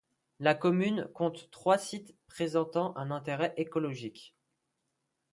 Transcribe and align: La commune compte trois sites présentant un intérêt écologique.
La 0.39 0.55
commune 0.55 1.07
compte 1.13 1.51
trois 1.51 1.77
sites 1.77 2.15
présentant 2.27 2.97
un 2.97 3.11
intérêt 3.11 3.53
écologique. 3.57 4.35